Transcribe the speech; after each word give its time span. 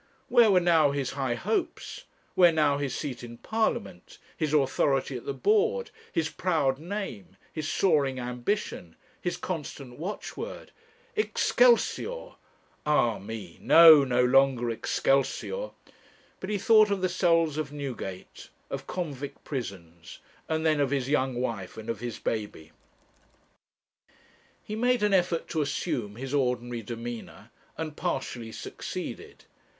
Where 0.29 0.49
were 0.49 0.59
now 0.59 0.89
his 0.89 1.11
high 1.11 1.35
hopes, 1.35 2.05
where 2.33 2.51
now 2.51 2.79
his 2.79 2.95
seat 2.95 3.23
in 3.23 3.37
Parliament, 3.37 4.17
his 4.35 4.51
authority 4.51 5.15
at 5.15 5.27
the 5.27 5.31
board, 5.33 5.91
his 6.11 6.27
proud 6.27 6.79
name, 6.79 7.37
his 7.53 7.67
soaring 7.71 8.17
ambition, 8.19 8.95
his 9.21 9.37
constant 9.37 9.99
watchword? 9.99 10.71
'Excelsior' 11.15 12.31
ah 12.83 13.19
me 13.19 13.59
no! 13.61 14.03
no 14.03 14.25
longer 14.25 14.71
'Excelsior'; 14.71 15.69
but 16.39 16.49
he 16.49 16.57
thought 16.57 16.89
of 16.89 17.01
the 17.01 17.07
cells 17.07 17.59
of 17.59 17.71
Newgate, 17.71 18.49
of 18.71 18.87
convict 18.87 19.43
prisons, 19.43 20.17
and 20.49 20.65
then 20.65 20.79
of 20.79 20.89
his 20.89 21.09
young 21.09 21.35
wife 21.39 21.77
and 21.77 21.91
of 21.91 21.99
his 21.99 22.17
baby. 22.17 22.71
He 24.63 24.75
made 24.75 25.03
an 25.03 25.13
effort 25.13 25.47
to 25.49 25.61
assume 25.61 26.15
his 26.15 26.33
ordinary 26.33 26.81
demeanour, 26.81 27.51
and 27.77 27.95
partially 27.95 28.51
succeeded. 28.51 29.45